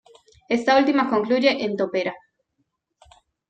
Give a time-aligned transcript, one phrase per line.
[0.57, 2.13] Esta última concluye en topera.